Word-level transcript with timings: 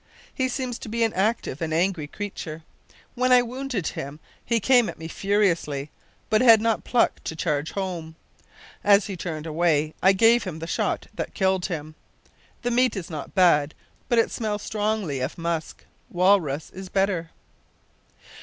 He 0.33 0.47
seems 0.49 0.79
to 0.79 0.89
be 0.89 1.03
an 1.03 1.13
active 1.13 1.61
and 1.61 1.71
an 1.71 1.79
angry 1.79 2.07
creature. 2.07 2.63
When 3.13 3.31
I 3.31 3.43
wounded 3.43 3.85
him 3.89 4.19
he 4.43 4.59
came 4.59 4.89
at 4.89 4.97
me 4.97 5.07
furiously, 5.07 5.91
but 6.27 6.41
had 6.41 6.59
not 6.59 6.83
pluck 6.83 7.23
to 7.23 7.35
charge 7.35 7.73
home. 7.73 8.15
As 8.83 9.05
he 9.05 9.15
turned 9.15 9.45
away 9.45 9.93
I 10.01 10.13
gave 10.13 10.43
him 10.43 10.57
the 10.57 10.65
shot 10.65 11.05
that 11.13 11.35
killed 11.35 11.67
him. 11.67 11.93
The 12.63 12.71
meat 12.71 12.95
is 12.95 13.11
not 13.11 13.35
bad, 13.35 13.75
but 14.09 14.17
it 14.17 14.31
smells 14.31 14.63
strongly 14.63 15.19
of 15.19 15.37
musk. 15.37 15.85
Walrus 16.09 16.71
is 16.71 16.89
better. 16.89 17.29